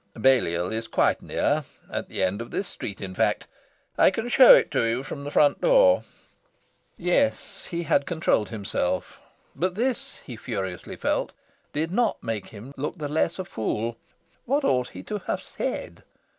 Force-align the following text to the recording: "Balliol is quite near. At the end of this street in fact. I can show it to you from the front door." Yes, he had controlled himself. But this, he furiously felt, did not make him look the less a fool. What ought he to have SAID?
"Balliol 0.15 0.71
is 0.73 0.87
quite 0.87 1.21
near. 1.21 1.63
At 1.91 2.09
the 2.09 2.23
end 2.23 2.41
of 2.41 2.49
this 2.49 2.67
street 2.67 2.99
in 3.01 3.13
fact. 3.13 3.45
I 3.99 4.09
can 4.09 4.29
show 4.29 4.51
it 4.55 4.71
to 4.71 4.83
you 4.83 5.03
from 5.03 5.23
the 5.23 5.29
front 5.29 5.61
door." 5.61 6.01
Yes, 6.97 7.65
he 7.65 7.83
had 7.83 8.07
controlled 8.07 8.49
himself. 8.49 9.19
But 9.55 9.75
this, 9.75 10.17
he 10.25 10.35
furiously 10.37 10.95
felt, 10.95 11.33
did 11.71 11.91
not 11.91 12.23
make 12.23 12.47
him 12.47 12.73
look 12.77 12.97
the 12.97 13.07
less 13.09 13.37
a 13.37 13.45
fool. 13.45 13.95
What 14.45 14.63
ought 14.63 14.89
he 14.89 15.03
to 15.03 15.19
have 15.27 15.39
SAID? 15.39 16.01